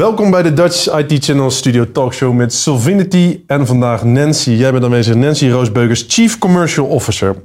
Welkom 0.00 0.30
bij 0.30 0.42
de 0.42 0.52
Dutch 0.52 0.86
IT 0.98 1.24
Channel 1.24 1.50
Studio 1.50 1.92
Talkshow 1.92 2.34
met 2.34 2.54
Solvinity 2.54 3.40
en 3.46 3.66
vandaag 3.66 4.04
Nancy. 4.04 4.50
Jij 4.50 4.72
bent 4.72 4.84
aanwezig, 4.84 5.14
Nancy 5.14 5.48
Roosbeukers, 5.48 6.04
Chief 6.08 6.38
Commercial 6.38 6.86
Officer. 6.86 7.36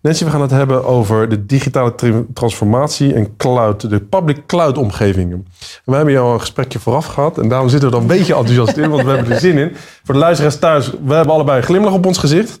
Nancy, 0.00 0.24
we 0.24 0.30
gaan 0.30 0.40
het 0.40 0.50
hebben 0.50 0.84
over 0.84 1.28
de 1.28 1.46
digitale 1.46 1.94
tra- 1.94 2.22
transformatie 2.34 3.14
en 3.14 3.36
cloud, 3.36 3.90
de 3.90 4.00
public 4.00 4.46
cloud 4.46 4.78
omgevingen. 4.78 5.46
En 5.58 5.80
we 5.84 5.94
hebben 5.94 6.12
jou 6.14 6.32
een 6.32 6.40
gesprekje 6.40 6.78
vooraf 6.78 7.06
gehad 7.06 7.38
en 7.38 7.48
daarom 7.48 7.68
zitten 7.68 7.88
we 7.90 7.94
er 7.96 8.00
een 8.02 8.08
beetje 8.08 8.34
enthousiast 8.34 8.76
in, 8.76 8.90
want 8.90 9.02
we 9.02 9.10
hebben 9.10 9.32
er 9.32 9.40
zin 9.40 9.58
in. 9.58 9.72
Voor 10.04 10.14
de 10.14 10.20
luisteraars 10.20 10.58
thuis, 10.58 10.90
we 11.04 11.14
hebben 11.14 11.34
allebei 11.34 11.58
een 11.58 11.64
glimlach 11.64 11.92
op 11.92 12.06
ons 12.06 12.18
gezicht. 12.18 12.58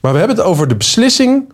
Maar 0.00 0.12
we 0.12 0.18
hebben 0.18 0.36
het 0.36 0.46
over 0.46 0.68
de 0.68 0.76
beslissing 0.76 1.52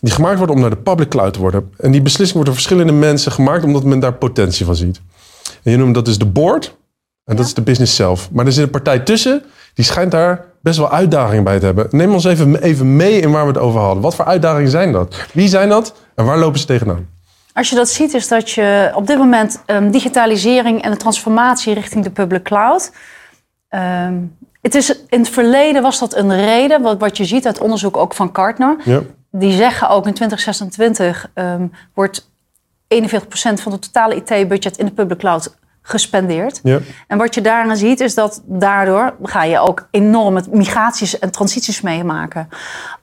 die 0.00 0.12
gemaakt 0.12 0.36
wordt 0.36 0.52
om 0.52 0.60
naar 0.60 0.70
de 0.70 0.76
public 0.76 1.08
cloud 1.08 1.32
te 1.32 1.38
worden. 1.38 1.70
En 1.76 1.90
die 1.90 2.02
beslissing 2.02 2.32
wordt 2.32 2.46
door 2.46 2.54
verschillende 2.54 2.92
mensen 2.92 3.32
gemaakt 3.32 3.64
omdat 3.64 3.84
men 3.84 4.00
daar 4.00 4.14
potentie 4.14 4.64
van 4.66 4.76
ziet. 4.76 5.00
En 5.62 5.70
je 5.70 5.76
noemt 5.76 5.94
dat 5.94 6.04
dus 6.04 6.18
de 6.18 6.26
board. 6.26 6.76
En 7.24 7.36
dat 7.36 7.46
is 7.46 7.54
de 7.54 7.62
business 7.62 7.96
zelf. 7.96 8.30
Maar 8.30 8.46
er 8.46 8.52
zit 8.52 8.64
een 8.64 8.70
partij 8.70 8.98
tussen. 8.98 9.42
Die 9.74 9.84
schijnt 9.84 10.10
daar 10.10 10.44
best 10.62 10.78
wel 10.78 10.90
uitdagingen 10.90 11.44
bij 11.44 11.58
te 11.58 11.64
hebben. 11.64 11.86
Neem 11.90 12.12
ons 12.12 12.24
even, 12.24 12.62
even 12.62 12.96
mee 12.96 13.20
in 13.20 13.30
waar 13.30 13.42
we 13.42 13.52
het 13.52 13.60
over 13.60 13.80
hadden. 13.80 14.02
Wat 14.02 14.14
voor 14.14 14.24
uitdagingen 14.24 14.70
zijn 14.70 14.92
dat? 14.92 15.26
Wie 15.32 15.48
zijn 15.48 15.68
dat? 15.68 15.94
En 16.14 16.24
waar 16.24 16.38
lopen 16.38 16.58
ze 16.58 16.66
tegenaan? 16.66 17.08
Als 17.52 17.68
je 17.68 17.76
dat 17.76 17.88
ziet, 17.88 18.14
is 18.14 18.28
dat 18.28 18.50
je 18.50 18.92
op 18.94 19.06
dit 19.06 19.18
moment 19.18 19.62
um, 19.66 19.90
digitalisering 19.90 20.82
en 20.82 20.90
de 20.90 20.96
transformatie 20.96 21.74
richting 21.74 22.04
de 22.04 22.10
public 22.10 22.42
cloud. 22.42 22.92
Um, 23.70 24.36
het 24.60 24.74
is, 24.74 24.98
in 25.08 25.18
het 25.18 25.28
verleden 25.28 25.82
was 25.82 25.98
dat 25.98 26.16
een 26.16 26.36
reden, 26.36 26.82
wat, 26.82 26.98
wat 26.98 27.16
je 27.16 27.24
ziet 27.24 27.46
uit 27.46 27.58
onderzoek 27.58 27.96
ook 27.96 28.14
van 28.14 28.30
Gartner. 28.32 28.76
Ja. 28.84 29.00
Die 29.30 29.52
zeggen 29.52 29.88
ook 29.88 30.06
in 30.06 30.14
2026 30.14 31.30
um, 31.34 31.72
wordt 31.94 32.30
41% 32.92 33.62
van 33.62 33.72
het 33.72 33.82
totale 33.82 34.14
IT-budget 34.14 34.76
in 34.78 34.84
de 34.86 34.92
public 34.92 35.18
cloud 35.18 35.56
gespendeerd. 35.84 36.60
Ja. 36.62 36.78
En 37.06 37.18
wat 37.18 37.34
je 37.34 37.40
daaraan 37.40 37.76
ziet 37.76 38.00
is 38.00 38.14
dat 38.14 38.42
daardoor 38.46 39.14
ga 39.22 39.44
je 39.44 39.58
ook 39.58 39.88
enorme 39.90 40.42
migraties 40.50 41.18
en 41.18 41.30
transities 41.30 41.80
meemaken. 41.80 42.48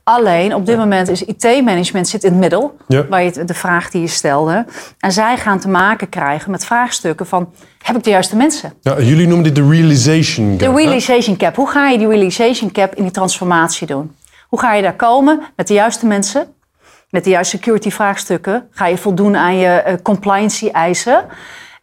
Alleen 0.03 0.55
op 0.55 0.65
dit 0.65 0.77
moment 0.77 1.09
is 1.09 1.23
IT-management 1.23 2.07
zit 2.07 2.23
in 2.23 2.31
het 2.31 2.39
middel, 2.39 2.77
Ja. 2.87 3.07
waar 3.07 3.23
je 3.23 3.43
de 3.45 3.53
vraag 3.53 3.89
die 3.89 4.01
je 4.01 4.07
stelde. 4.07 4.65
En 4.99 5.11
zij 5.11 5.37
gaan 5.37 5.59
te 5.59 5.67
maken 5.69 6.09
krijgen 6.09 6.51
met 6.51 6.65
vraagstukken 6.65 7.25
van 7.25 7.53
heb 7.83 7.95
ik 7.95 8.03
de 8.03 8.09
juiste 8.09 8.35
mensen? 8.35 8.73
Ja, 8.81 8.99
jullie 9.01 9.27
noemen 9.27 9.43
dit 9.43 9.55
de 9.55 9.69
realization 9.69 10.57
De 10.57 10.65
gap, 10.65 10.75
hè? 10.75 10.81
realization 10.81 11.37
cap. 11.37 11.55
Hoe 11.55 11.69
ga 11.69 11.89
je 11.89 11.97
die 11.97 12.07
realization 12.07 12.71
cap 12.71 12.95
in 12.95 13.03
die 13.03 13.11
transformatie 13.11 13.87
doen? 13.87 14.15
Hoe 14.47 14.59
ga 14.59 14.73
je 14.73 14.81
daar 14.81 14.95
komen 14.95 15.41
met 15.55 15.67
de 15.67 15.73
juiste 15.73 16.05
mensen? 16.05 16.47
Met 17.09 17.23
de 17.23 17.29
juiste 17.29 17.55
security 17.57 17.89
vraagstukken? 17.89 18.67
Ga 18.71 18.85
je 18.87 18.97
voldoen 18.97 19.35
aan 19.37 19.57
je 19.57 19.67
eh, 19.67 19.95
compliancy 20.03 20.67
eisen? 20.67 21.25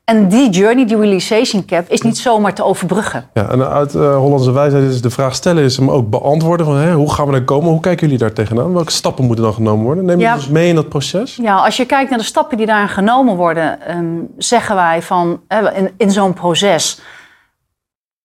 En 0.05 0.28
die 0.28 0.50
journey, 0.50 0.86
die 0.86 0.96
realization 0.96 1.64
cap, 1.64 1.88
is 1.88 2.00
niet 2.00 2.18
zomaar 2.18 2.55
te 2.55 2.64
overbruggen. 2.64 3.28
Ja, 3.34 3.48
en 3.48 3.68
uit 3.68 3.94
eh, 3.94 4.16
Hollandse 4.16 4.52
wijsheid 4.52 4.91
is 4.91 5.00
de 5.02 5.10
vraag 5.10 5.34
stellen, 5.34 5.64
is 5.64 5.77
hem 5.77 5.91
ook 5.91 6.10
beantwoorden. 6.10 6.66
Van, 6.66 6.77
hè, 6.77 6.92
hoe 6.92 7.12
gaan 7.12 7.27
we 7.27 7.33
daar 7.33 7.44
komen? 7.44 7.70
Hoe 7.70 7.80
kijken 7.80 8.02
jullie 8.06 8.18
daar 8.22 8.33
tegenaan? 8.33 8.72
Welke 8.72 8.92
stappen 8.92 9.24
moeten 9.24 9.44
dan 9.44 9.55
genomen 9.55 9.84
worden? 9.84 10.05
Neem 10.05 10.18
je 10.18 10.24
Ja. 10.24 10.34
ons 10.34 10.48
mee 10.48 10.68
in 10.68 10.74
dat 10.74 10.88
proces? 10.88 11.36
Ja, 11.36 11.56
als 11.56 11.77
je 11.77 11.86
kijkt 11.86 12.11
naar 12.11 12.18
de 12.18 12.24
stappen 12.24 12.56
die 12.56 12.66
daarin 12.66 12.88
genomen 12.88 13.36
worden, 13.36 13.80
ehm, 13.80 14.06
zeggen 14.36 14.74
wij 14.74 15.02
van 15.02 15.40
in, 15.74 15.90
in 15.96 16.11
zo'n 16.11 16.33
proces, 16.33 17.00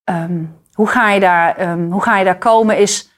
ehm, 0.03 0.43
hoe, 0.73 0.87
ga 0.87 1.11
je 1.11 1.19
daar, 1.19 1.55
ehm, 1.57 1.91
hoe 1.91 2.01
ga 2.01 2.17
je 2.17 2.25
daar 2.25 2.37
komen 2.37 2.77
is 2.77 3.10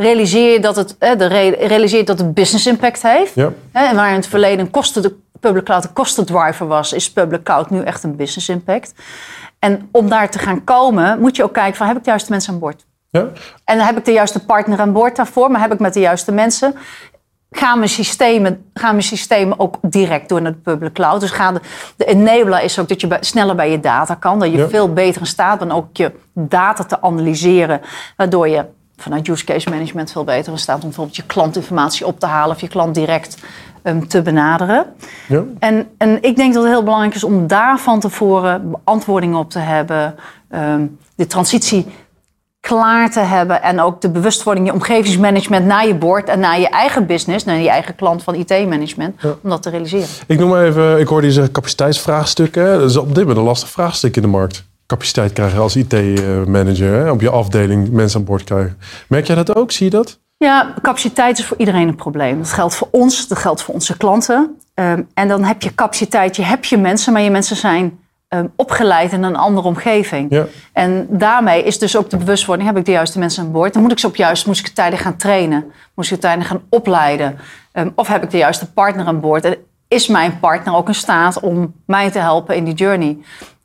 realiseer 0.00 0.52
je 0.52 0.60
dat 0.60 0.76
het, 0.76 0.96
de 0.98 1.26
re- 1.26 1.66
realiseer 1.66 1.98
je 1.98 2.04
dat 2.04 2.18
het 2.18 2.34
business 2.34 2.66
impact 2.66 3.02
heeft. 3.02 3.34
Ja. 3.34 3.52
En 3.72 3.96
waar 3.96 4.08
in 4.08 4.14
het 4.14 4.26
verleden 4.26 4.70
kosten 4.70 5.02
de 5.02 5.14
public 5.40 5.64
cloud 5.64 5.84
een 5.84 5.92
kostendriver 5.92 6.66
was, 6.66 6.92
is 6.92 7.12
public 7.12 7.42
cloud 7.42 7.70
nu 7.70 7.82
echt 7.82 8.02
een 8.02 8.16
business 8.16 8.48
impact. 8.48 8.94
En 9.58 9.88
om 9.92 10.08
daar 10.08 10.30
te 10.30 10.38
gaan 10.38 10.64
komen, 10.64 11.20
moet 11.20 11.36
je 11.36 11.42
ook 11.44 11.52
kijken 11.52 11.76
van 11.76 11.86
heb 11.86 11.96
ik 11.96 12.04
de 12.04 12.10
juiste 12.10 12.30
mensen 12.30 12.52
aan 12.52 12.58
boord? 12.58 12.86
Ja? 13.10 13.26
En 13.64 13.78
heb 13.80 13.96
ik 13.98 14.04
de 14.04 14.12
juiste 14.12 14.44
partner 14.44 14.80
aan 14.80 14.92
boord 14.92 15.16
daarvoor? 15.16 15.50
Maar 15.50 15.60
heb 15.60 15.72
ik 15.72 15.78
met 15.78 15.94
de 15.94 16.00
juiste 16.00 16.32
mensen? 16.32 16.74
Gaan 17.50 17.78
mijn 17.78 17.90
systemen, 17.90 18.64
gaan 18.74 18.90
mijn 18.90 19.02
systemen 19.02 19.58
ook 19.60 19.76
direct 19.82 20.28
door 20.28 20.42
naar 20.42 20.52
de 20.52 20.58
public 20.58 20.92
cloud? 20.92 21.20
Dus 21.20 21.30
gaan 21.30 21.54
de, 21.54 21.60
de 21.96 22.04
enabler 22.04 22.62
is 22.62 22.78
ook 22.78 22.88
dat 22.88 23.00
je 23.00 23.06
bij- 23.06 23.18
sneller 23.20 23.54
bij 23.54 23.70
je 23.70 23.80
data 23.80 24.14
kan. 24.14 24.38
Dat 24.38 24.50
je 24.50 24.56
Ja. 24.56 24.68
veel 24.68 24.92
beter 24.92 25.20
in 25.20 25.26
staat 25.26 25.58
bent 25.58 25.72
ook 25.72 25.96
je 25.96 26.12
data 26.34 26.84
te 26.84 27.02
analyseren. 27.02 27.80
Waardoor 28.16 28.48
je 28.48 28.64
vanuit 29.02 29.28
use 29.28 29.44
case 29.44 29.70
management 29.70 30.12
veel 30.12 30.24
beter 30.24 30.52
in 30.52 30.58
staat 30.58 30.76
om 30.76 30.82
bijvoorbeeld 30.82 31.16
je 31.16 31.22
klantinformatie 31.26 32.06
op 32.06 32.20
te 32.20 32.26
halen 32.26 32.54
of 32.54 32.60
je 32.60 32.68
klant 32.68 32.94
direct 32.94 33.36
ehm, 33.82 34.06
te 34.06 34.22
benaderen. 34.22 34.86
Ja? 35.28 35.42
En, 35.58 35.88
en 35.98 36.22
ik 36.22 36.36
denk 36.36 36.54
dat 36.54 36.62
het 36.62 36.72
heel 36.72 36.82
belangrijk 36.82 37.14
is 37.14 37.24
om 37.24 37.46
daar 37.46 37.78
van 37.78 38.00
tevoren 38.00 38.70
beantwoordingen 38.70 39.38
op 39.38 39.50
te 39.50 39.58
hebben. 39.58 40.14
ehm, 40.50 40.86
de 41.14 41.26
transitie 41.26 41.86
klaar 42.60 43.10
te 43.10 43.20
hebben. 43.20 43.62
En 43.62 43.80
ook 43.80 44.00
de 44.00 44.10
bewustwording, 44.10 44.66
je 44.66 44.72
omgevingsmanagement 44.72 45.66
naar 45.66 45.86
je 45.86 45.94
board 45.94 46.28
en 46.28 46.40
naar 46.40 46.60
je 46.60 46.68
eigen 46.68 47.06
business, 47.06 47.44
naar 47.44 47.56
je 47.56 47.68
eigen 47.68 47.94
klant 47.94 48.22
van 48.22 48.34
IT-management, 48.34 49.20
Ja. 49.22 49.34
om 49.42 49.50
dat 49.50 49.62
te 49.62 49.70
realiseren. 49.70 50.06
Ik 50.26 50.38
noem 50.38 50.48
maar 50.48 50.64
even, 50.64 51.00
ik 51.00 51.06
hoorde 51.08 51.26
je 51.26 51.32
zeggen 51.32 51.52
capaciteitsvraagstukken. 51.52 52.78
Dat 52.78 52.90
is 52.90 52.96
op 52.96 53.08
dit 53.08 53.16
moment 53.18 53.36
een 53.36 53.42
lastig 53.44 53.68
vraagstuk 53.68 54.16
in 54.16 54.22
de 54.22 54.28
markt. 54.28 54.64
Capaciteit 54.90 55.32
krijgen 55.32 55.60
als 55.60 55.76
IT-manager, 55.76 57.10
op 57.10 57.20
je 57.20 57.30
afdeling 57.30 57.90
mensen 57.90 58.18
aan 58.20 58.26
boord 58.26 58.44
krijgen. 58.44 58.78
Merk 59.08 59.26
jij 59.26 59.36
dat 59.36 59.54
ook? 59.54 59.70
Zie 59.70 59.84
je 59.84 59.90
dat? 59.90 60.20
Ja, 60.36 60.74
capaciteit 60.82 61.38
is 61.38 61.44
voor 61.44 61.56
iedereen 61.56 61.88
een 61.88 61.94
probleem. 61.94 62.38
Dat 62.38 62.52
geldt 62.52 62.74
voor 62.74 62.88
ons, 62.90 63.28
dat 63.28 63.38
geldt 63.38 63.62
voor 63.62 63.74
onze 63.74 63.96
klanten. 63.96 64.56
Ehm, 64.74 65.02
en 65.14 65.28
dan 65.28 65.44
heb 65.44 65.62
je 65.62 65.74
capaciteit, 65.74 66.36
je 66.36 66.42
hebt 66.42 66.66
je 66.66 66.76
mensen, 66.76 67.12
maar 67.12 67.22
je 67.22 67.30
mensen 67.30 67.56
zijn 67.56 67.98
ehm, 68.28 68.46
opgeleid 68.56 69.12
in 69.12 69.22
een 69.22 69.36
andere 69.36 69.66
omgeving. 69.66 70.26
Ja. 70.30 70.46
En 70.72 71.06
daarmee 71.10 71.62
is 71.62 71.78
dus 71.78 71.96
ook 71.96 72.10
de 72.10 72.16
bewustwording, 72.16 72.68
heb 72.68 72.78
ik 72.78 72.84
de 72.84 72.90
juiste 72.90 73.18
mensen 73.18 73.44
aan 73.44 73.52
boord? 73.52 73.72
Dan 73.72 73.82
moet 73.82 73.92
ik 73.92 73.98
ze 73.98 74.06
op 74.06 74.16
juist, 74.16 74.46
moet 74.46 74.58
ik 74.58 74.68
tijden 74.68 74.98
gaan 74.98 75.16
trainen, 75.16 75.64
moet 75.94 76.04
ik 76.04 76.10
ze 76.10 76.18
tijden 76.18 76.44
gaan 76.44 76.62
opleiden. 76.68 77.38
Ehm, 77.72 77.90
of 77.94 78.08
heb 78.08 78.22
ik 78.22 78.30
de 78.30 78.38
juiste 78.38 78.72
partner 78.72 79.06
aan 79.06 79.20
boord? 79.20 79.44
En 79.44 79.56
is 79.88 80.06
mijn 80.06 80.38
partner 80.40 80.74
ook 80.74 80.88
in 80.88 80.94
staat 80.94 81.40
om 81.40 81.74
mij 81.86 82.10
te 82.10 82.18
helpen 82.18 82.56
in 82.56 82.64
die 82.64 82.74
journey? 82.74 83.18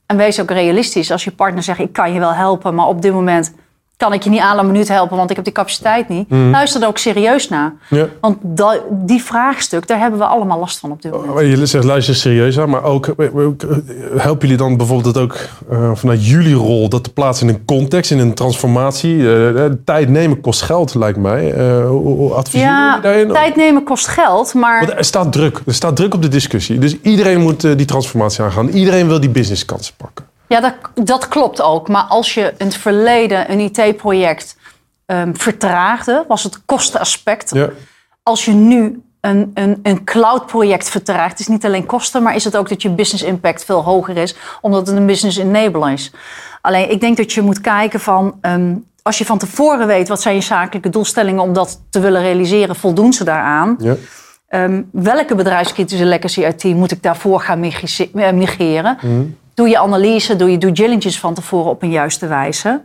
En 0.06 0.18
wees 0.18 0.42
ook 0.42 0.52
realistisch. 0.52 1.12
Als 1.12 1.24
je 1.24 1.32
partner 1.32 1.64
zegt, 1.64 1.80
ik 1.80 1.94
kan 1.94 2.14
je 2.14 2.20
wel 2.20 2.34
helpen, 2.34 2.76
maar 2.76 2.88
op 2.88 3.02
dit 3.02 3.14
moment 3.14 3.54
kan 3.98 4.14
ik 4.14 4.24
je 4.24 4.30
niet 4.30 4.40
aan 4.40 4.58
een 4.60 4.66
minuut 4.66 4.88
helpen, 4.88 5.18
want 5.18 5.30
ik 5.30 5.36
heb 5.36 5.46
die 5.46 5.54
capaciteit 5.54 6.10
niet. 6.10 6.26
Luister 6.30 6.82
er 6.82 6.88
ook 6.88 6.98
serieus 6.98 7.50
naar. 7.50 7.74
Ja. 7.90 8.08
Want 8.22 8.38
da- 8.42 8.80
die 8.92 9.24
vraagstuk, 9.24 9.88
daar 9.88 10.00
hebben 10.00 10.20
we 10.20 10.26
allemaal 10.26 10.60
last 10.60 10.80
van 10.80 10.92
op 10.92 11.02
dit 11.02 11.12
moment. 11.12 11.34
Maar 11.34 11.44
Je 11.46 11.66
zegt 11.66 11.84
luister 11.84 12.16
serieus 12.16 12.60
aan, 12.60 12.70
maar 12.70 12.84
ook 12.84 13.14
ook, 13.36 13.64
eh, 13.64 13.78
helpen 14.18 14.42
jullie 14.42 14.58
dan 14.58 14.78
bijvoorbeeld 14.78 15.14
dat 15.14 15.24
ook 15.24 15.38
eh, 15.70 15.92
vanuit 15.94 16.28
jullie 16.28 16.54
rol 16.56 16.90
dat 16.90 17.04
te 17.04 17.14
plaatsen 17.14 17.48
in 17.50 17.54
een 17.56 17.66
context, 17.66 18.12
in 18.12 18.20
een 18.20 18.34
transformatie? 18.34 19.18
Eh, 19.20 19.66
eh, 19.66 19.72
tijd 19.86 20.10
nemen 20.10 20.42
kost 20.42 20.62
geld, 20.62 20.94
lijkt 20.96 21.18
mij. 21.18 21.54
Eh, 21.54 21.88
hoe, 21.88 22.02
hoe 22.16 22.34
adviseren 22.34 22.74
Ja, 22.74 23.00
daarin? 23.00 23.28
tijd 23.28 23.56
nemen 23.56 23.84
kost 23.84 24.08
geld, 24.08 24.54
maar 24.54 24.80
Want 24.86 24.98
er 24.98 25.06
staat 25.06 25.32
druk. 25.32 25.62
Er 25.66 25.74
staat 25.74 25.96
druk 25.96 26.14
op 26.14 26.22
de 26.22 26.28
discussie. 26.28 26.80
Dus 26.80 26.98
iedereen 27.02 27.42
moet 27.42 27.64
eh, 27.64 27.72
die 27.78 27.86
transformatie 27.86 28.44
aangaan. 28.44 28.68
Iedereen 28.68 29.08
wil 29.08 29.20
die 29.20 29.30
businesskansen 29.30 29.94
pakken. 29.98 30.26
Ja, 30.48 30.60
dat, 30.60 30.74
dat 30.94 31.28
klopt 31.28 31.62
ook. 31.62 31.88
Maar 31.88 32.04
als 32.04 32.34
je 32.34 32.54
in 32.58 32.66
het 32.66 32.76
verleden 32.76 33.52
een 33.52 33.60
IT-project 33.60 34.58
ehm, 35.06 35.34
vertraagde, 35.34 36.26
was 36.28 36.44
het 36.44 36.66
kostenaspect. 36.66 37.54
Ja. 37.54 37.70
Als 38.24 38.46
je 38.46 38.52
nu 38.52 39.04
een, 39.22 39.52
een, 39.54 39.80
een 39.84 40.04
cloud-project 40.04 40.90
vertraagt, 40.90 41.40
is 41.40 41.48
niet 41.48 41.66
alleen 41.66 41.86
kosten, 41.86 42.24
maar 42.24 42.36
is 42.36 42.44
het 42.44 42.58
ook 42.58 42.70
dat 42.70 42.82
je 42.82 42.90
business 42.90 43.24
impact 43.24 43.66
veel 43.66 43.84
hoger 43.84 44.18
is, 44.18 44.36
omdat 44.62 44.88
het 44.88 44.98
een 44.98 45.06
business 45.06 45.38
enabler 45.38 45.92
is. 45.92 46.12
Alleen, 46.62 46.92
ik 46.92 47.00
denk 47.00 47.18
dat 47.18 47.34
je 47.34 47.42
moet 47.42 47.62
kijken 47.62 48.00
van, 48.00 48.38
ehm, 48.42 48.76
als 49.02 49.18
je 49.18 49.26
van 49.26 49.38
tevoren 49.38 49.88
weet 49.88 50.08
wat 50.08 50.22
zijn 50.22 50.36
je 50.36 50.42
zakelijke 50.42 50.90
doelstellingen 50.90 51.42
om 51.42 51.54
dat 51.54 51.82
te 51.90 52.00
willen 52.00 52.22
realiseren, 52.22 52.76
voldoen 52.76 53.14
ze 53.14 53.24
daaraan? 53.24 53.76
Ja. 53.80 53.96
Ehm, 54.48 54.82
welke 54.92 55.36
bedrijfskritische 55.36 56.06
legacy 56.06 56.42
IT 56.42 56.64
moet 56.64 56.92
ik 56.92 57.04
daarvoor 57.04 57.42
gaan 57.42 57.60
migri- 57.60 58.12
eh, 58.16 58.32
migreren? 58.32 58.98
Doe 59.56 59.70
je 59.70 59.80
analyse, 59.80 60.36
doe 60.36 60.52
je 60.52 60.58
due 60.58 60.72
diligence 60.72 61.20
van 61.20 61.34
tevoren 61.34 61.72
op 61.72 61.82
een 61.82 61.92
juiste 61.92 62.28
wijze. 62.28 62.82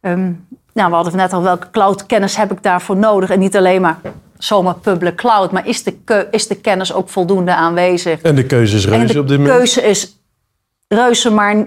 Ehm, 0.00 0.32
nou, 0.72 0.88
we 0.88 0.94
hadden 0.94 1.16
net 1.16 1.32
al, 1.32 1.42
welke 1.42 1.70
cloud-kennis 1.70 2.36
heb 2.36 2.52
ik 2.52 2.62
daarvoor 2.62 2.96
nodig? 2.96 3.30
En 3.30 3.38
niet 3.38 3.56
alleen 3.56 3.80
maar 3.80 3.98
zomaar 4.38 4.74
public 4.74 5.16
cloud, 5.16 5.52
maar 5.52 5.66
is 5.66 5.82
de, 5.82 6.26
is 6.30 6.46
de 6.46 6.54
kennis 6.54 6.92
ook 6.92 7.08
voldoende 7.08 7.54
aanwezig? 7.54 8.20
En 8.20 8.34
de 8.34 8.46
keuze 8.46 8.76
is 8.76 8.86
reuze 8.86 9.12
de 9.12 9.20
op 9.20 9.28
dit 9.28 9.38
moment. 9.38 9.56
keuze 9.56 9.82
is 9.82 10.16
reuze, 10.88 11.30
maar 11.30 11.66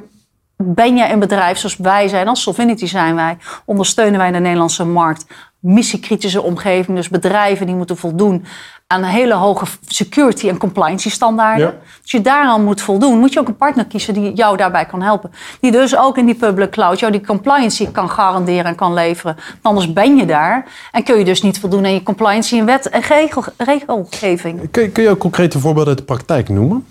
ben 0.58 0.98
jij 0.98 1.12
een 1.12 1.20
bedrijf 1.20 1.58
zoals 1.58 1.78
wij 1.78 2.08
zijn, 2.08 2.28
als 2.28 2.42
Solvinity 2.42 2.86
zijn 2.86 3.16
wij, 3.16 3.38
ondersteunen 3.66 4.20
wij 4.20 4.32
de 4.32 4.40
Nederlandse 4.40 4.86
markt, 4.86 5.26
missiekritische 5.60 6.42
omgeving, 6.42 6.98
dus 6.98 7.10
bedrijven 7.10 7.66
die 7.66 7.76
moeten 7.76 7.98
voldoen 7.98 8.46
aan 8.88 9.04
hele 9.04 9.34
hoge 9.34 9.66
security 9.88 10.50
en 10.50 10.58
compliance 10.58 11.10
standaarden. 11.10 11.68
Ja. 11.68 11.74
Als 12.02 12.12
je 12.12 12.22
daaraan 12.22 12.64
moet 12.64 12.82
voldoen, 12.82 13.20
moet 13.20 13.34
je 13.34 13.40
ook 13.40 13.48
een 13.48 13.56
partner 13.56 13.86
kiezen 13.86 14.14
die 14.14 14.34
jou 14.34 14.58
daarbij 14.58 14.86
kan 14.86 15.02
helpen. 15.02 15.32
Die 15.60 15.72
dus 15.72 15.98
ook 15.98 16.18
in 16.18 16.26
die 16.26 16.36
public 16.36 16.70
cloud 16.70 17.00
jou 17.00 17.12
die 17.12 17.26
compliance 17.26 17.92
kan 17.92 18.10
garanderen 18.10 18.66
en 18.66 18.76
kan 18.76 18.94
leveren. 18.94 19.36
Want 19.36 19.62
anders 19.62 19.94
ben 19.94 20.16
je 20.16 20.26
daar 20.26 20.66
en 20.92 21.04
kun 21.04 21.18
je 21.18 21.26
dus 21.26 21.42
niet 21.42 21.60
voldoen 21.60 21.86
aan 21.86 21.94
je 21.94 22.04
compliance 22.04 22.58
en 22.58 22.66
wet 22.66 22.90
en 22.90 23.02
regel, 23.02 23.44
regelgeving. 23.58 24.72
Kun, 24.72 24.92
kun 24.92 25.04
je 25.04 25.10
ook 25.10 25.20
concrete 25.20 25.60
voorbeelden 25.60 25.90
uit 25.90 25.98
de 25.98 26.14
praktijk 26.14 26.50
noemen? 26.50 26.86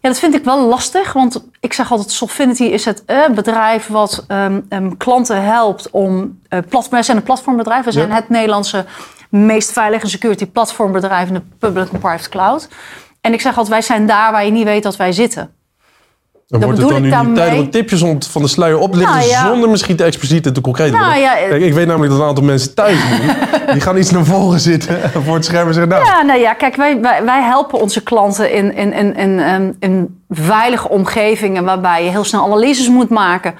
Ja, 0.00 0.08
dat 0.08 0.18
vind 0.18 0.34
ik 0.34 0.44
wel 0.44 0.66
lastig. 0.66 1.12
Want 1.12 1.44
ik 1.60 1.72
zeg 1.72 1.90
altijd, 1.90 2.10
Solfinity 2.10 2.62
is 2.64 2.84
het 2.84 3.04
eh, 3.04 3.28
bedrijf 3.28 3.86
wat 3.86 4.24
ehm, 4.28 4.60
ehm, 4.68 4.96
klanten 4.96 5.42
helpt 5.44 5.90
om... 5.90 6.40
eh 6.48 6.58
plat, 6.68 6.88
wij 6.88 7.02
zijn 7.02 7.16
een 7.16 7.22
platformbedrijf. 7.22 7.84
We 7.84 7.92
zijn 7.92 8.08
Ja. 8.08 8.14
het 8.14 8.28
Nederlandse 8.28 8.84
meest 9.30 9.72
veilige 9.72 10.08
security 10.08 10.46
platformbedrijf 10.46 11.28
in 11.28 11.34
de 11.34 11.42
public 11.58 11.92
en 11.92 11.98
private 11.98 12.28
cloud. 12.28 12.68
En 13.20 13.32
ik 13.32 13.40
zeg 13.40 13.50
altijd, 13.50 13.68
wij 13.68 13.82
zijn 13.82 14.06
daar 14.06 14.32
waar 14.32 14.44
je 14.44 14.50
niet 14.50 14.64
weet 14.64 14.82
dat 14.82 14.96
wij 14.96 15.12
zitten. 15.12 15.54
Dan 16.46 16.60
Dat 16.60 16.68
wordt 16.68 16.82
het 16.82 16.90
dan 17.12 17.24
nu 17.24 17.26
niet 17.26 17.36
tijd 17.36 17.58
om 17.60 17.70
tipjes 17.70 18.02
om 18.02 18.22
van 18.22 18.42
de 18.42 18.48
sluier 18.48 18.78
op 18.78 18.92
te 18.92 18.98
lichten... 18.98 19.16
Nou 19.16 19.28
ja. 19.28 19.46
zonder 19.46 19.68
misschien 19.68 19.96
te 19.96 20.04
expliciet 20.04 20.46
en 20.46 20.52
te 20.52 20.60
concreet 20.60 20.90
te 20.90 20.96
Nou 20.96 21.06
worden. 21.06 21.22
ja, 21.22 21.48
Kijk, 21.48 21.62
ik 21.62 21.72
weet 21.74 21.86
namelijk 21.86 22.12
dat 22.12 22.20
een 22.20 22.26
aantal 22.28 22.44
mensen 22.44 22.74
thuis 22.74 22.98
doen. 23.10 23.34
die 23.72 23.80
gaan 23.80 23.96
iets 23.96 24.10
naar 24.10 24.24
voren 24.24 24.60
zitten 24.60 25.10
voor 25.24 25.34
het 25.34 25.44
scherm 25.44 25.66
en 25.68 25.74
zeggen... 25.74 25.92
Nou, 25.92 26.04
Ja, 26.04 26.22
nou 26.22 26.40
ja, 26.40 26.52
kijk, 26.52 26.76
wij, 26.76 27.00
wij, 27.00 27.24
wij 27.24 27.42
helpen 27.42 27.80
onze 27.80 28.02
klanten 28.02 28.52
in, 28.52 28.74
in, 28.74 28.92
in, 28.92 29.16
in, 29.16 29.38
ehm, 29.38 29.72
in 29.80 30.22
veilige 30.28 30.88
omgevingen 30.88 31.64
waarbij 31.64 32.04
je 32.04 32.10
heel 32.10 32.24
snel 32.24 32.44
analyses 32.44 32.88
moet 32.88 33.10
maken. 33.10 33.54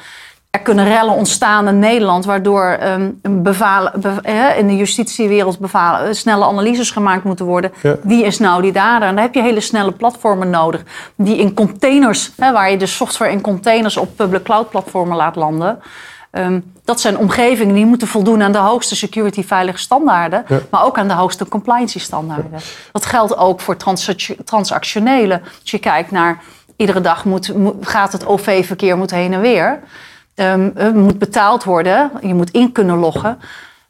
Er 0.57 0.63
kunnen 0.63 0.85
rellen 0.85 1.15
ontstaan 1.15 1.69
in 1.69 1.79
Nederland, 1.79 2.25
waardoor 2.25 2.65
ehm, 2.65 3.11
bevalen, 3.23 3.93
eh, 4.23 4.59
in 4.59 4.67
de 4.67 4.77
justitiewereld 4.77 5.59
bevalen, 5.59 6.09
eh, 6.09 6.13
snelle 6.15 6.45
analyses 6.45 6.91
gemaakt 6.91 7.25
moeten 7.25 7.47
worden. 7.47 7.73
Ja. 7.83 7.97
Wie 8.03 8.25
is 8.25 8.39
nou 8.39 8.63
die 8.63 8.73
dader? 8.73 9.09
En 9.09 9.15
dan 9.15 9.25
heb 9.25 9.35
je 9.35 9.43
hele 9.43 9.61
snelle 9.61 9.93
platformen 9.93 10.51
nodig, 10.51 10.83
die 11.17 11.37
in 11.37 11.55
containers, 11.55 12.31
hè, 12.37 12.53
waar 12.53 12.71
je 12.71 12.77
de 12.77 12.87
software 12.87 13.31
in 13.33 13.41
containers 13.41 13.97
op 13.97 14.17
public 14.17 14.43
cloud 14.43 14.71
platformen 14.71 15.17
laat 15.17 15.37
landen. 15.37 15.79
Ehm, 16.31 16.61
dat 16.85 17.01
zijn 17.01 17.19
omgevingen 17.19 17.75
die 17.75 17.87
moeten 17.87 18.09
voldoen 18.09 18.43
aan 18.43 18.53
de 18.53 18.59
hoogste 18.59 18.97
security 18.97 19.45
veilige 19.45 19.79
standaarden, 19.79 20.45
Ja. 20.49 20.59
maar 20.71 20.85
ook 20.85 20.99
aan 20.99 21.09
de 21.09 21.15
hoogste 21.15 21.49
compliance 21.49 21.99
standaarden. 21.99 22.51
Dat 22.93 23.07
geldt 23.07 23.37
ook 23.37 23.61
voor 23.61 23.77
transac- 23.77 24.37
transactionele. 24.45 25.41
Als 25.61 25.71
je 25.71 25.79
kijkt 25.79 26.11
naar 26.11 26.39
iedere 26.77 27.01
dag 27.01 27.25
moet, 27.25 27.57
moet- 27.57 27.75
gaat 27.89 28.13
het 28.13 28.27
OV-verkeer 28.27 28.97
moet 28.97 29.11
heen 29.11 29.33
en 29.33 29.41
weer. 29.41 29.81
Eh, 30.37 30.93
moet 30.95 31.19
betaald 31.19 31.65
worden, 31.65 32.11
je 32.21 32.35
moet 32.35 32.51
in 32.51 32.73
kunnen 32.73 32.99
loggen. 32.99 33.39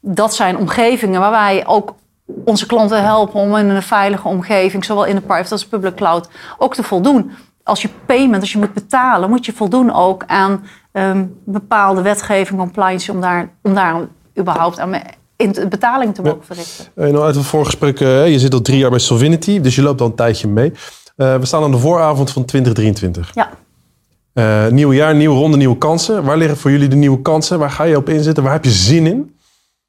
Dat 0.00 0.34
zijn 0.34 0.56
omgevingen 0.56 1.20
waar 1.20 1.30
wij 1.30 1.66
ook 1.66 1.94
onze 2.44 2.66
klanten 2.66 3.02
helpen 3.02 3.40
om 3.40 3.56
in 3.56 3.68
een 3.68 3.82
veilige 3.82 4.28
omgeving, 4.28 4.84
zowel 4.84 5.04
in 5.04 5.14
de 5.14 5.20
private 5.20 5.50
als 5.52 5.66
public 5.66 5.94
cloud, 5.94 6.28
ook 6.58 6.74
te 6.74 6.82
voldoen. 6.82 7.30
Als 7.62 7.82
je 7.82 7.88
payment, 8.06 8.40
als 8.40 8.52
je 8.52 8.58
moet 8.58 8.74
betalen, 8.74 9.30
moet 9.30 9.46
je 9.46 9.52
voldoen 9.52 9.92
ook 9.94 10.24
aan 10.26 10.64
ehm, 10.92 11.24
bepaalde 11.44 12.02
wetgeving, 12.02 12.58
compliance, 12.58 13.12
om 13.12 13.20
daar, 13.20 13.48
om 13.62 13.74
daar 13.74 13.94
überhaupt 14.38 14.80
aan 14.80 14.90
me- 14.90 15.02
in 15.36 15.52
de 15.52 15.68
betaling 15.68 16.14
te 16.14 16.22
mogen 16.22 16.44
verrichten. 16.44 16.84
Eh, 16.94 17.04
nou, 17.10 17.24
uit 17.24 17.34
het 17.34 17.44
voorgesprek, 17.44 18.00
eh, 18.00 18.28
je 18.30 18.38
zit 18.38 18.54
al 18.54 18.60
drie 18.60 18.78
jaar 18.78 18.90
bij 18.90 18.98
Solvinity, 18.98 19.60
dus 19.60 19.74
je 19.74 19.82
loopt 19.82 20.00
al 20.00 20.06
een 20.06 20.14
tijdje 20.14 20.48
mee. 20.48 20.72
We 21.16 21.38
staan 21.42 21.62
aan 21.62 21.70
de 21.70 21.78
vooravond 21.78 22.30
van 22.30 22.44
2023. 22.44 23.30
Ja. 23.34 23.48
Eh 24.36 24.66
nieuw 24.66 24.92
jaar, 24.92 25.14
nieuwe 25.14 25.36
ronde, 25.36 25.56
nieuwe 25.56 25.78
kansen. 25.78 26.24
Waar 26.24 26.36
liggen 26.36 26.56
voor 26.56 26.70
jullie 26.70 26.88
de 26.88 26.96
nieuwe 26.96 27.22
kansen? 27.22 27.58
Waar 27.58 27.70
ga 27.70 27.84
je 27.84 27.96
op 27.96 28.08
inzetten? 28.08 28.42
Waar 28.42 28.52
heb 28.52 28.64
je 28.64 28.70
zin 28.70 29.06
in? 29.06 29.36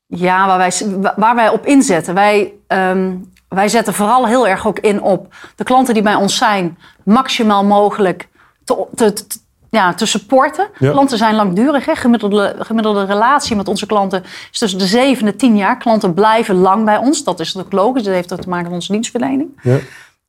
Ja, 0.05 0.47
waar 0.47 0.57
wij, 0.57 0.71
waar 1.15 1.35
wij 1.35 1.49
op 1.49 1.65
inzetten. 1.65 2.13
Wij, 2.13 2.53
ehm, 2.67 3.11
wij 3.49 3.67
zetten 3.67 3.93
vooral 3.93 4.27
heel 4.27 4.47
erg 4.47 4.67
ook 4.67 4.79
in 4.79 5.01
op 5.01 5.33
de 5.55 5.63
klanten 5.63 5.93
die 5.93 6.03
bij 6.03 6.15
ons 6.15 6.37
zijn, 6.37 6.77
maximaal 7.03 7.63
mogelijk 7.63 8.27
te, 8.63 8.85
te, 8.95 9.13
te- 9.13 9.25
ja, 9.69 9.93
te 9.93 10.05
supporten. 10.05 10.67
Ja. 10.79 10.91
Klanten 10.91 11.17
zijn 11.17 11.35
langdurig. 11.35 11.85
Hè? 11.85 11.95
Gemiddelde, 11.95 12.55
gemiddelde 12.59 13.05
relatie 13.05 13.55
met 13.55 13.67
onze 13.67 13.85
klanten 13.85 14.23
is 14.51 14.59
tussen 14.59 14.79
de 14.79 14.85
7 14.85 15.27
en 15.27 15.37
10 15.37 15.57
jaar. 15.57 15.77
Klanten 15.77 16.13
blijven 16.13 16.55
lang 16.55 16.85
bij 16.85 16.97
ons. 16.97 17.23
Dat 17.23 17.39
is 17.39 17.57
ook 17.57 17.71
logisch. 17.71 18.03
Dat 18.03 18.13
heeft 18.13 18.33
ook 18.33 18.41
te 18.41 18.49
maken 18.49 18.65
met 18.65 18.73
onze 18.73 18.91
dienstverlening. 18.91 19.59
Ja. 19.61 19.77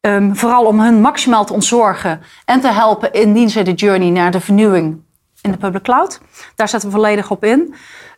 Ehm, 0.00 0.34
vooral 0.34 0.64
om 0.64 0.80
hun 0.80 1.00
maximaal 1.00 1.44
te 1.44 1.52
ontzorgen 1.52 2.20
en 2.44 2.60
te 2.60 2.72
helpen 2.72 3.12
indien 3.12 3.50
ze 3.50 3.62
de 3.62 3.72
journey 3.72 4.10
naar 4.10 4.30
de 4.30 4.40
vernieuwing 4.40 5.00
in 5.42 5.50
de 5.50 5.56
public 5.56 5.82
cloud. 5.82 6.20
Daar 6.54 6.68
zetten 6.68 6.88
we 6.88 6.94
volledig 6.94 7.30
op 7.30 7.44
in. 7.44 7.74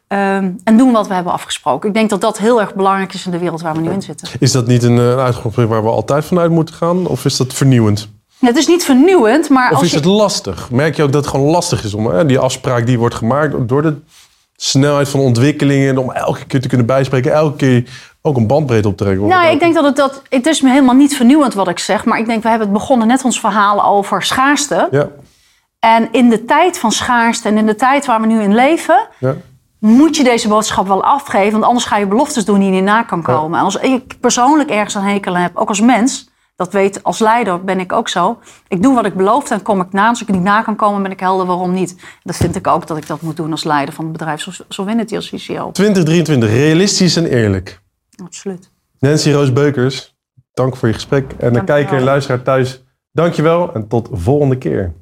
Ehm, 0.07 0.51
en 0.65 0.77
doen 0.77 0.93
wat 0.93 1.09
we 1.09 1.15
hebben 1.15 1.33
afgesproken. 1.33 1.89
Ik 1.89 1.95
denk 1.95 2.11
dat 2.11 2.21
dat 2.21 2.39
heel 2.39 2.61
erg 2.61 2.75
belangrijk 2.75 3.15
is 3.15 3.25
in 3.25 3.31
de 3.31 3.39
wereld 3.39 3.61
waar 3.61 3.75
we 3.75 3.81
nu 3.81 3.91
in 3.91 4.03
zitten. 4.03 4.29
Is 4.39 4.53
dat 4.53 4.67
niet 4.67 4.83
een, 4.83 4.99
eh, 4.99 5.11
een 5.11 5.19
uitgangspunt 5.19 5.69
waar 5.69 5.83
we 5.83 5.89
altijd 5.89 6.25
vanuit 6.25 6.51
moeten 6.51 6.75
gaan? 6.75 7.07
Of 7.07 7.25
is 7.25 7.37
dat 7.37 7.53
vernieuwend? 7.53 8.09
Het 8.39 8.57
is 8.57 8.67
niet 8.67 8.85
vernieuwend, 8.85 9.49
maar 9.49 9.71
Of 9.71 9.77
als 9.77 9.85
is 9.85 9.91
je... 9.91 9.97
het 9.97 10.05
lastig? 10.05 10.71
Merk 10.71 10.97
je 10.97 11.03
ook 11.03 11.13
dat 11.13 11.25
het 11.25 11.31
gewoon 11.31 11.51
lastig 11.51 11.85
is 11.85 11.95
om 11.95 12.07
hè, 12.07 12.27
die 12.27 12.39
afspraak 12.39 12.87
die 12.87 12.99
wordt 12.99 13.15
gemaakt 13.15 13.69
door 13.69 13.83
de 13.83 13.97
snelheid 14.57 15.09
van 15.09 15.21
ontwikkelingen, 15.21 15.99
om 15.99 16.11
elke 16.11 16.45
keer 16.45 16.61
te 16.61 16.69
kunnen 16.69 16.87
bijspreken, 16.87 17.33
elke 17.33 17.57
keer 17.57 17.91
ook 18.23 18.37
een 18.37 18.47
bandbreedte 18.47 18.89
op 18.89 18.97
te 18.97 19.05
trekken? 19.05 19.27
Nou, 19.27 19.51
ik 19.53 19.61
denk 19.61 19.75
dat 19.75 19.85
het 19.85 19.97
dat. 19.97 20.23
Het 20.29 20.47
is 20.47 20.61
me 20.61 20.71
helemaal 20.71 20.95
niet 20.95 21.17
vernieuwend 21.17 21.55
wat 21.55 21.69
ik 21.69 21.79
zeg, 21.79 22.05
maar 22.05 22.19
ik 22.19 22.27
denk 22.27 22.43
we 22.43 22.49
hebben 22.49 22.67
het 22.69 22.77
begonnen 22.77 23.07
net 23.07 23.25
ons 23.25 23.41
verhaal 23.41 23.85
over 23.85 24.23
schaarste. 24.23 24.89
Ja, 24.91 25.09
En 25.79 26.09
in 26.13 26.29
de 26.29 26.45
tijd 26.45 26.79
van 26.79 26.93
schaarste 26.93 27.49
en 27.49 27.59
in 27.59 27.67
de 27.67 27.75
tijd 27.75 28.07
waar 28.07 28.21
we 28.21 28.27
nu 28.27 28.43
in 28.43 28.55
leven, 28.55 29.09
ja. 29.19 29.35
moet 29.79 30.17
je 30.17 30.25
deze 30.25 30.49
boodschap 30.49 30.87
wel 30.87 31.05
afgeven. 31.05 31.53
Want 31.53 31.65
anders 31.65 31.85
ga 31.85 31.97
je 31.97 32.07
beloftes 32.07 32.45
doen 32.45 32.59
die 32.61 32.71
niet 32.71 32.83
na 32.85 33.03
kan 33.03 33.23
komen. 33.23 33.59
En 33.59 33.65
als 33.65 33.77
ik 33.77 34.21
persoonlijk 34.21 34.71
ergens 34.71 34.95
een 34.95 35.03
hekel 35.03 35.37
heb, 35.37 35.57
ook 35.57 35.69
als 35.69 35.81
mens... 35.81 36.29
dat 36.57 36.73
weet 36.73 37.03
als 37.03 37.19
leider 37.19 37.65
ben 37.65 37.81
ik 37.81 37.93
ook 37.93 38.09
zo. 38.09 38.39
Ik 38.69 38.83
doe 38.83 38.95
wat 38.95 39.05
ik 39.05 39.15
beloof 39.15 39.51
en 39.51 39.63
kom 39.63 39.81
ik 39.81 39.93
na. 39.93 40.09
Als 40.09 40.23
ik 40.23 40.29
niet 40.29 40.43
na 40.43 40.63
kan 40.63 40.77
komen, 40.77 41.03
ben 41.03 41.11
ik 41.11 41.21
helder 41.21 41.47
waarom 41.47 41.73
niet. 41.73 41.97
Dat 42.23 42.37
vind 42.37 42.57
ik 42.57 42.67
ook 42.67 42.87
dat 42.87 42.97
ik 42.97 43.07
dat 43.07 43.21
moet 43.21 43.37
doen 43.37 43.51
als 43.51 43.65
leider 43.65 43.95
van 43.95 44.05
het 44.05 44.13
bedrijf. 44.13 44.41
Zo- 44.41 44.65
Solvinity 44.69 45.17
als 45.17 45.29
CCO. 45.31 45.71
2023, 45.73 46.49
realistisch 46.51 47.17
en 47.17 47.27
eerlijk. 47.27 47.81
Absoluut. 48.21 48.71
Nancy 48.99 49.33
Roos 49.33 49.53
Beukers, 49.53 50.17
dank 50.53 50.77
voor 50.77 50.89
je 50.89 50.95
gesprek. 50.95 51.33
En 51.33 51.49
de 51.49 51.55
Dank 51.55 51.67
kijker 51.67 51.97
en 51.97 52.03
luisteraar 52.03 52.43
thuis, 52.43 52.85
dankjewel 53.13 53.75
en 53.75 53.89
tot 53.89 54.09
volgende 54.13 54.59
keer. 54.59 54.95